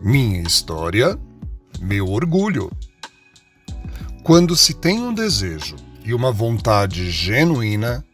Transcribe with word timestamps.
Minha 0.00 0.42
história, 0.42 1.18
meu 1.80 2.08
orgulho. 2.08 2.70
Quando 4.22 4.56
se 4.56 4.72
tem 4.72 5.00
um 5.00 5.12
desejo 5.12 5.74
e 6.04 6.14
uma 6.14 6.30
vontade 6.30 7.10
genuína, 7.10 8.04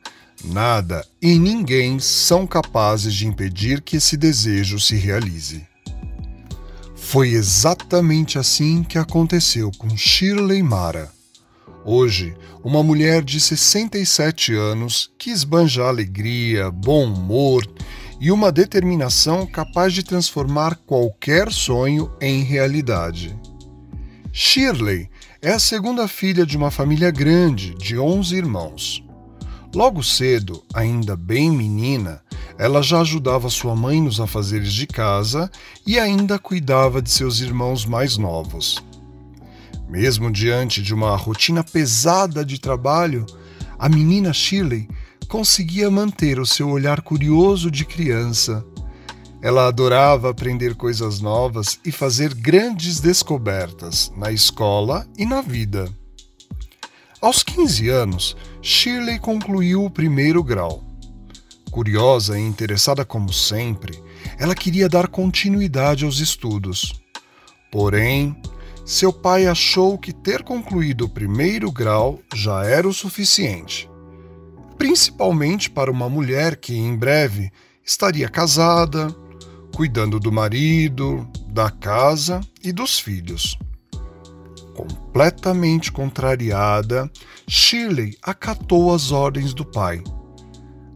nada 0.42 1.06
e 1.20 1.38
ninguém 1.38 1.98
são 1.98 2.46
capazes 2.46 3.12
de 3.14 3.26
impedir 3.26 3.82
que 3.82 3.98
esse 3.98 4.16
desejo 4.16 4.80
se 4.80 4.96
realize. 4.96 5.66
Foi 6.96 7.28
exatamente 7.28 8.38
assim 8.38 8.82
que 8.82 8.96
aconteceu 8.96 9.70
com 9.76 9.94
Shirley 9.94 10.62
Mara. 10.62 11.12
Hoje, 11.84 12.34
uma 12.64 12.82
mulher 12.82 13.22
de 13.22 13.38
67 13.38 14.54
anos 14.54 15.10
que 15.18 15.28
esbanja 15.28 15.84
alegria, 15.84 16.70
bom 16.70 17.04
humor 17.12 17.62
e 18.24 18.32
uma 18.32 18.50
determinação 18.50 19.46
capaz 19.46 19.92
de 19.92 20.02
transformar 20.02 20.76
qualquer 20.86 21.52
sonho 21.52 22.10
em 22.18 22.42
realidade. 22.42 23.38
Shirley 24.32 25.10
é 25.42 25.52
a 25.52 25.58
segunda 25.58 26.08
filha 26.08 26.46
de 26.46 26.56
uma 26.56 26.70
família 26.70 27.10
grande 27.10 27.74
de 27.74 27.98
11 27.98 28.34
irmãos. 28.34 29.04
Logo 29.74 30.02
cedo, 30.02 30.64
ainda 30.72 31.14
bem 31.14 31.50
menina, 31.50 32.22
ela 32.56 32.80
já 32.80 33.02
ajudava 33.02 33.50
sua 33.50 33.76
mãe 33.76 34.00
nos 34.00 34.18
afazeres 34.18 34.72
de 34.72 34.86
casa 34.86 35.50
e 35.86 35.98
ainda 35.98 36.38
cuidava 36.38 37.02
de 37.02 37.10
seus 37.10 37.40
irmãos 37.40 37.84
mais 37.84 38.16
novos. 38.16 38.82
Mesmo 39.86 40.32
diante 40.32 40.80
de 40.80 40.94
uma 40.94 41.14
rotina 41.14 41.62
pesada 41.62 42.42
de 42.42 42.58
trabalho, 42.58 43.26
a 43.78 43.86
menina 43.86 44.32
Shirley 44.32 44.88
conseguia 45.34 45.90
manter 45.90 46.38
o 46.38 46.46
seu 46.46 46.70
olhar 46.70 47.00
curioso 47.00 47.68
de 47.68 47.84
criança. 47.84 48.64
Ela 49.42 49.66
adorava 49.66 50.30
aprender 50.30 50.76
coisas 50.76 51.20
novas 51.20 51.80
e 51.84 51.90
fazer 51.90 52.32
grandes 52.32 53.00
descobertas 53.00 54.12
na 54.16 54.30
escola 54.30 55.04
e 55.18 55.26
na 55.26 55.40
vida. 55.40 55.92
Aos 57.20 57.42
15 57.42 57.88
anos, 57.88 58.36
Shirley 58.62 59.18
concluiu 59.18 59.84
o 59.84 59.90
primeiro 59.90 60.40
grau. 60.40 60.84
Curiosa 61.68 62.38
e 62.38 62.42
interessada 62.42 63.04
como 63.04 63.32
sempre, 63.32 64.00
ela 64.38 64.54
queria 64.54 64.88
dar 64.88 65.08
continuidade 65.08 66.04
aos 66.04 66.20
estudos. 66.20 67.02
Porém, 67.72 68.40
seu 68.84 69.12
pai 69.12 69.48
achou 69.48 69.98
que 69.98 70.12
ter 70.12 70.44
concluído 70.44 71.06
o 71.06 71.08
primeiro 71.08 71.72
grau 71.72 72.20
já 72.32 72.64
era 72.64 72.86
o 72.86 72.94
suficiente 72.94 73.92
principalmente 74.84 75.70
para 75.70 75.90
uma 75.90 76.10
mulher 76.10 76.56
que 76.56 76.76
em 76.76 76.94
breve 76.94 77.50
estaria 77.82 78.28
casada, 78.28 79.08
cuidando 79.74 80.20
do 80.20 80.30
marido, 80.30 81.26
da 81.48 81.70
casa 81.70 82.42
e 82.62 82.70
dos 82.70 83.00
filhos. 83.00 83.58
Completamente 84.74 85.90
contrariada, 85.90 87.10
Shirley 87.48 88.18
acatou 88.22 88.94
as 88.94 89.10
ordens 89.10 89.54
do 89.54 89.64
pai. 89.64 90.04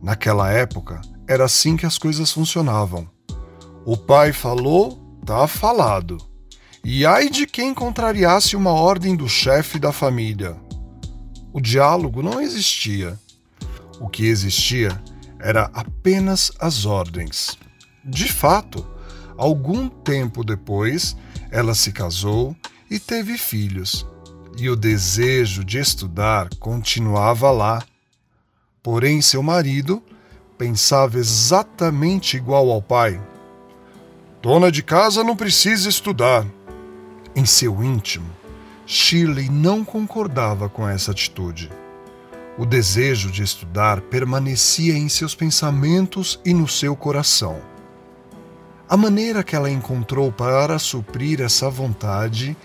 Naquela 0.03 0.53
época, 0.53 1.01
era 1.27 1.47
assim 1.47 1.75
que 1.75 1.87
as 1.87 1.97
coisas 1.97 2.31
funcionavam. 2.31 3.09
O 3.87 3.97
pai 3.97 4.35
falou, 4.35 4.99
tá 5.25 5.47
falado. 5.47 6.19
E 6.85 7.07
ai 7.07 7.31
de 7.31 7.47
quem 7.47 7.73
contrariasse 7.73 8.55
uma 8.55 8.73
ordem 8.73 9.17
do 9.17 9.27
chefe 9.27 9.79
da 9.79 9.93
família. 9.93 10.61
O 11.55 11.59
diálogo 11.59 12.23
não 12.23 12.39
existia. 12.39 13.19
O 14.01 14.09
que 14.09 14.27
existia 14.27 15.01
era 15.41 15.71
apenas 15.73 16.53
as 16.59 16.85
ordens. 16.85 17.59
De 18.05 18.31
fato, 18.31 18.87
algum 19.37 19.89
tempo 19.89 20.45
depois, 20.45 21.17
ela 21.51 21.75
se 21.75 21.93
casou 21.93 22.57
e 22.91 22.99
teve 22.99 23.37
filhos, 23.37 24.07
e 24.57 24.69
o 24.69 24.77
desejo 24.77 25.65
de 25.65 25.79
estudar 25.79 26.49
continuava 26.59 27.51
lá. 27.51 27.83
Porém, 28.83 29.21
seu 29.21 29.43
marido 29.43 30.03
pensava 30.57 31.19
exatamente 31.19 32.37
igual 32.37 32.71
ao 32.71 32.83
pai. 32.83 33.21
Dona 34.43 34.73
de 34.73 34.83
casa 34.83 35.23
não 35.23 35.37
precisa 35.37 35.89
estudar. 35.89 36.47
Em 37.37 37.45
seu 37.45 37.83
íntimo, 37.85 38.29
Shirley 38.87 39.49
não 39.49 39.85
concordava 39.85 40.69
com 40.69 40.89
essa 40.89 41.11
atitude. 41.13 41.71
O 42.59 42.67
desejo 42.67 43.31
de 43.31 43.41
estudar 43.41 44.01
permanecia 44.01 44.99
em 44.99 45.09
seus 45.09 45.33
pensamentos 45.33 46.41
e 46.45 46.53
no 46.53 46.67
seu 46.67 46.97
coração. 46.97 47.61
A 48.89 48.97
maneira 48.97 49.45
que 49.45 49.55
ela 49.55 49.71
encontrou 49.71 50.33
para 50.33 50.77
suprir 50.81 51.41
essa 51.41 51.71
vontade 51.71 52.57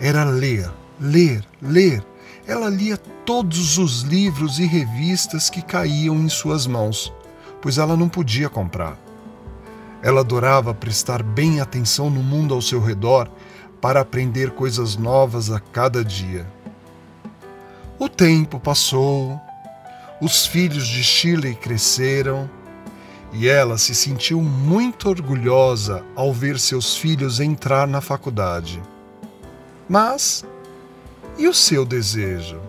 era 0.00 0.24
ler, 0.24 0.70
ler, 0.98 1.44
ler. 1.60 2.02
Ela 2.46 2.70
lia 2.70 2.96
todos 2.96 3.76
os 3.76 4.00
livros 4.00 4.58
e 4.58 4.64
revistas 4.64 5.50
que 5.50 5.60
caíam 5.60 6.16
em 6.16 6.30
suas 6.30 6.66
mãos, 6.66 7.12
pois 7.60 7.76
ela 7.76 7.94
não 7.94 8.08
podia 8.08 8.48
comprar. 8.48 8.98
Ela 10.02 10.20
adorava 10.20 10.72
prestar 10.72 11.22
bem 11.22 11.60
atenção 11.60 12.08
no 12.08 12.22
mundo 12.22 12.54
ao 12.54 12.62
seu 12.62 12.80
redor 12.80 13.30
para 13.82 14.00
aprender 14.00 14.52
coisas 14.52 14.96
novas 14.96 15.50
a 15.50 15.60
cada 15.60 16.02
dia. 16.02 16.46
O 18.02 18.08
tempo 18.08 18.58
passou, 18.58 19.40
os 20.20 20.44
filhos 20.44 20.88
de 20.88 21.04
Shirley 21.04 21.54
cresceram 21.54 22.50
e 23.32 23.46
ela 23.46 23.78
se 23.78 23.94
sentiu 23.94 24.42
muito 24.42 25.08
orgulhosa 25.08 26.04
ao 26.16 26.32
ver 26.32 26.58
seus 26.58 26.96
filhos 26.96 27.38
entrar 27.38 27.86
na 27.86 28.00
faculdade. 28.00 28.82
Mas 29.88 30.44
e 31.38 31.46
o 31.46 31.54
seu 31.54 31.84
desejo? 31.84 32.60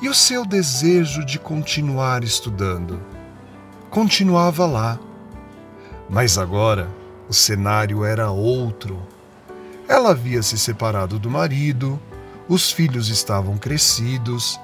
E 0.00 0.08
o 0.08 0.14
seu 0.14 0.46
desejo 0.46 1.26
de 1.26 1.38
continuar 1.38 2.24
estudando? 2.24 3.02
Continuava 3.90 4.64
lá. 4.64 4.98
Mas 6.08 6.38
agora 6.38 6.88
o 7.28 7.34
cenário 7.34 8.02
era 8.02 8.30
outro. 8.30 8.98
Ela 9.86 10.12
havia 10.12 10.42
se 10.42 10.56
separado 10.56 11.18
do 11.18 11.28
marido, 11.28 12.00
os 12.48 12.72
filhos 12.72 13.08
estavam 13.08 13.58
crescidos 13.58 14.58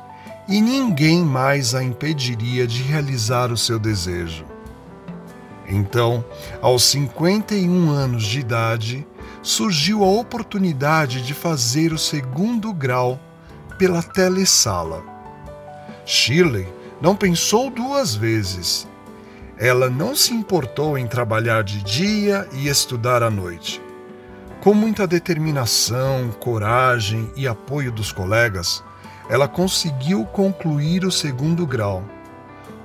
e 0.49 0.61
ninguém 0.61 1.23
mais 1.23 1.75
a 1.75 1.83
impediria 1.83 2.67
de 2.67 2.83
realizar 2.83 3.53
o 3.53 3.57
seu 3.57 3.79
desejo. 3.79 4.45
Então, 5.69 6.25
aos 6.61 6.85
51 6.85 7.91
anos 7.91 8.25
de 8.25 8.41
idade, 8.41 9.07
surgiu 9.43 10.05
a 10.05 10.09
oportunidade 10.09 11.23
de 11.23 11.35
fazer 11.35 11.93
o 11.93 11.99
segundo 11.99 12.73
grau 12.73 13.19
pela 13.79 14.03
telesala. 14.03 15.03
Shirley 16.07 16.69
não 17.01 17.17
pensou 17.17 17.71
duas 17.71 18.15
vezes. 18.15 18.87
Ela 19.59 19.89
não 19.89 20.15
se 20.17 20.33
importou 20.33 20.99
em 20.99 21.07
trabalhar 21.07 21.63
de 21.63 21.83
dia 21.83 22.49
e 22.53 22.69
estudar 22.69 23.23
à 23.23 23.31
noite. 23.31 23.84
Com 24.65 24.73
muita 24.73 25.07
determinação, 25.07 26.31
coragem 26.41 27.31
e 27.37 27.47
apoio 27.47 27.93
dos 27.93 28.11
colegas, 28.11 28.83
ela 29.29 29.47
conseguiu 29.47 30.25
concluir 30.25 31.05
o 31.05 31.13
segundo 31.13 31.67
grau, 31.67 32.03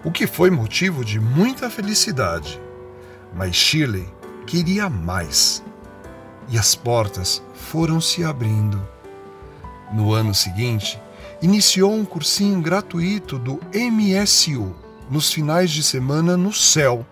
o 0.04 0.12
que 0.12 0.28
foi 0.28 0.52
motivo 0.52 1.06
de 1.06 1.22
muita 1.22 1.70
felicidade. 1.70 2.62
Mas 3.34 3.56
Shirley 3.56 4.10
queria 4.46 4.90
mais. 4.90 5.64
E 6.50 6.58
as 6.58 6.76
portas 6.76 7.42
foram 7.54 8.02
se 8.02 8.26
abrindo. 8.26 8.86
No 9.94 10.12
ano 10.12 10.36
seguinte, 10.36 11.02
iniciou 11.42 11.94
um 11.94 12.04
cursinho 12.04 12.60
gratuito 12.60 13.40
do 13.40 13.58
MSU 13.74 14.76
nos 15.10 15.32
finais 15.32 15.72
de 15.72 15.82
semana 15.82 16.36
no 16.36 16.52
CEL 16.52 17.06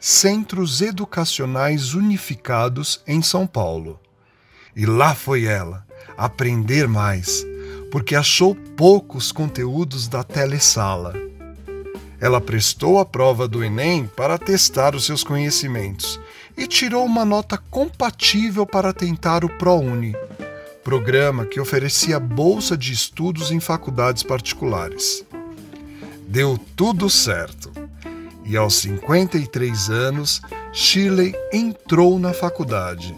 Centros 0.00 0.80
Educacionais 0.80 1.92
Unificados 1.92 3.02
em 3.04 3.20
São 3.20 3.48
Paulo. 3.48 3.98
E 4.76 4.86
lá 4.86 5.12
foi 5.12 5.44
ela, 5.44 5.84
aprender 6.16 6.86
mais, 6.86 7.44
porque 7.90 8.14
achou 8.14 8.54
poucos 8.54 9.32
conteúdos 9.32 10.06
da 10.06 10.22
telesala. 10.22 11.14
Ela 12.20 12.40
prestou 12.40 13.00
a 13.00 13.04
prova 13.04 13.48
do 13.48 13.64
Enem 13.64 14.06
para 14.06 14.38
testar 14.38 14.94
os 14.94 15.04
seus 15.04 15.24
conhecimentos 15.24 16.20
e 16.56 16.68
tirou 16.68 17.04
uma 17.04 17.24
nota 17.24 17.58
compatível 17.58 18.64
para 18.64 18.92
tentar 18.92 19.44
o 19.44 19.48
ProUni, 19.48 20.14
programa 20.84 21.44
que 21.44 21.58
oferecia 21.58 22.20
bolsa 22.20 22.76
de 22.76 22.92
estudos 22.92 23.50
em 23.50 23.58
faculdades 23.58 24.22
particulares. 24.22 25.24
Deu 26.28 26.56
tudo 26.76 27.10
certo 27.10 27.87
e 28.48 28.56
aos 28.56 28.76
53 28.76 29.90
anos, 29.90 30.40
Shirley 30.72 31.34
entrou 31.52 32.18
na 32.18 32.32
faculdade. 32.32 33.14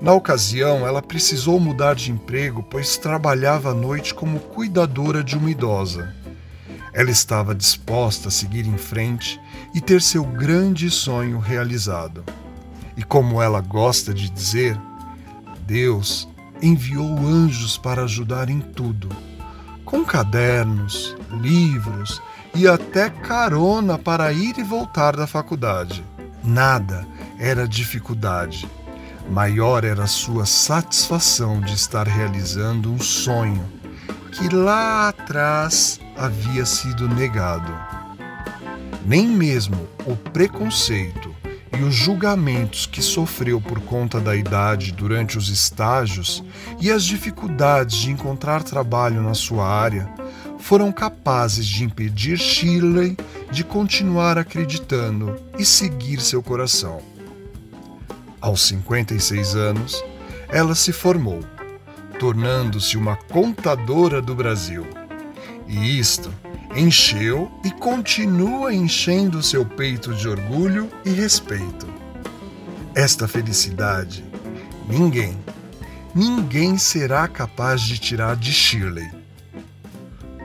Na 0.00 0.12
ocasião, 0.12 0.86
ela 0.86 1.02
precisou 1.02 1.58
mudar 1.58 1.96
de 1.96 2.12
emprego, 2.12 2.62
pois 2.62 2.96
trabalhava 2.96 3.72
à 3.72 3.74
noite 3.74 4.14
como 4.14 4.38
cuidadora 4.38 5.24
de 5.24 5.36
uma 5.36 5.50
idosa. 5.50 6.14
Ela 6.92 7.10
estava 7.10 7.56
disposta 7.56 8.28
a 8.28 8.30
seguir 8.30 8.66
em 8.66 8.78
frente 8.78 9.40
e 9.74 9.80
ter 9.80 10.00
seu 10.00 10.22
grande 10.22 10.90
sonho 10.90 11.40
realizado. 11.40 12.24
E 12.96 13.02
como 13.02 13.42
ela 13.42 13.60
gosta 13.60 14.14
de 14.14 14.30
dizer, 14.30 14.78
Deus 15.66 16.28
enviou 16.62 17.18
anjos 17.18 17.76
para 17.76 18.04
ajudar 18.04 18.48
em 18.48 18.60
tudo, 18.60 19.08
com 19.84 20.04
cadernos, 20.04 21.16
livros 21.32 22.22
e 22.56 22.66
até 22.66 23.10
carona 23.10 23.98
para 23.98 24.32
ir 24.32 24.58
e 24.58 24.62
voltar 24.62 25.14
da 25.14 25.26
faculdade. 25.26 26.02
Nada 26.42 27.06
era 27.38 27.68
dificuldade. 27.68 28.66
Maior 29.28 29.84
era 29.84 30.06
sua 30.06 30.46
satisfação 30.46 31.60
de 31.60 31.74
estar 31.74 32.08
realizando 32.08 32.90
um 32.90 32.98
sonho 32.98 33.62
que 34.32 34.48
lá 34.48 35.08
atrás 35.08 36.00
havia 36.16 36.64
sido 36.64 37.06
negado. 37.06 37.74
Nem 39.04 39.28
mesmo 39.28 39.86
o 40.06 40.16
preconceito 40.16 41.34
e 41.78 41.82
os 41.82 41.94
julgamentos 41.94 42.86
que 42.86 43.02
sofreu 43.02 43.60
por 43.60 43.80
conta 43.80 44.18
da 44.18 44.34
idade 44.34 44.92
durante 44.92 45.36
os 45.36 45.50
estágios 45.50 46.42
e 46.80 46.90
as 46.90 47.04
dificuldades 47.04 47.98
de 47.98 48.10
encontrar 48.10 48.62
trabalho 48.62 49.20
na 49.20 49.34
sua 49.34 49.68
área 49.68 50.08
foram 50.58 50.90
capazes 50.90 51.66
de 51.66 51.84
impedir 51.84 52.38
Shirley 52.38 53.16
de 53.50 53.62
continuar 53.62 54.38
acreditando 54.38 55.36
e 55.58 55.64
seguir 55.64 56.20
seu 56.20 56.42
coração. 56.42 57.00
Aos 58.40 58.66
56 58.66 59.54
anos, 59.54 60.04
ela 60.48 60.74
se 60.74 60.92
formou, 60.92 61.40
tornando-se 62.18 62.96
uma 62.96 63.16
contadora 63.16 64.20
do 64.20 64.34
Brasil. 64.34 64.86
E 65.66 65.98
isto 65.98 66.32
encheu 66.76 67.50
e 67.64 67.70
continua 67.70 68.72
enchendo 68.72 69.42
seu 69.42 69.64
peito 69.64 70.14
de 70.14 70.28
orgulho 70.28 70.88
e 71.04 71.10
respeito. 71.10 71.86
Esta 72.94 73.26
felicidade, 73.26 74.24
ninguém, 74.88 75.36
ninguém 76.14 76.78
será 76.78 77.26
capaz 77.28 77.82
de 77.82 77.98
tirar 77.98 78.36
de 78.36 78.52
Shirley. 78.52 79.15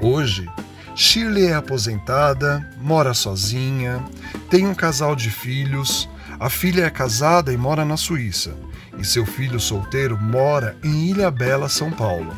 Hoje, 0.04 0.50
Shirley 0.96 1.46
é 1.46 1.54
aposentada, 1.54 2.68
mora 2.80 3.14
sozinha, 3.14 4.04
tem 4.50 4.66
um 4.66 4.74
casal 4.74 5.16
de 5.16 5.30
filhos, 5.30 6.10
a 6.40 6.50
filha 6.50 6.86
é 6.86 6.90
casada 6.90 7.54
e 7.54 7.58
mora 7.58 7.86
na 7.86 7.96
Suíça, 7.96 8.56
e 8.98 9.06
seu 9.06 9.28
filho 9.28 9.60
solteiro 9.60 10.18
mora 10.18 10.76
em 10.84 11.12
Ilha 11.12 11.30
Bela, 11.30 11.70
São 11.70 11.92
Paulo. 11.92 12.36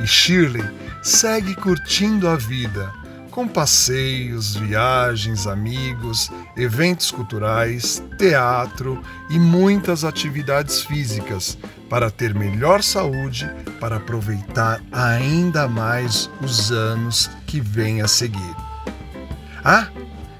E 0.00 0.06
Shirley 0.06 0.64
segue 1.02 1.56
curtindo 1.56 2.28
a 2.28 2.36
vida 2.36 2.92
com 3.28 3.48
passeios, 3.48 4.54
viagens, 4.54 5.48
amigos, 5.48 6.30
eventos 6.56 7.10
culturais, 7.10 8.00
teatro 8.16 9.02
e 9.28 9.40
muitas 9.40 10.04
atividades 10.04 10.82
físicas 10.82 11.58
para 11.94 12.10
ter 12.10 12.34
melhor 12.34 12.82
saúde, 12.82 13.48
para 13.78 13.98
aproveitar 13.98 14.82
ainda 14.90 15.68
mais 15.68 16.28
os 16.42 16.72
anos 16.72 17.30
que 17.46 17.60
vêm 17.60 18.02
a 18.02 18.08
seguir. 18.08 18.56
Ah, 19.64 19.86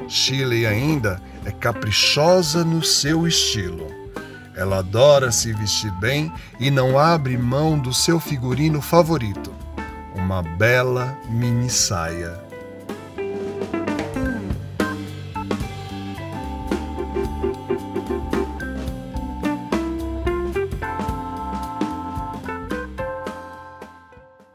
Shirley 0.09 0.67
ainda 0.67 1.23
é 1.45 1.53
caprichosa 1.53 2.65
no 2.65 2.83
seu 2.83 3.25
estilo. 3.25 3.87
Ela 4.57 4.79
adora 4.79 5.31
se 5.31 5.53
vestir 5.53 5.93
bem 6.01 6.33
e 6.59 6.73
não 6.73 6.99
abre 6.99 7.39
mão 7.39 7.79
do 7.79 7.95
seu 7.95 8.19
figurino 8.19 8.83
favorito, 8.83 9.55
uma 10.17 10.43
bela 10.43 11.17
mini 11.31 11.71
saia 11.71 12.44